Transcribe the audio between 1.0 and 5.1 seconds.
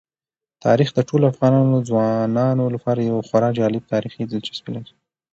ټولو افغان ځوانانو لپاره یوه خورا جالب تاریخي دلچسپي لري.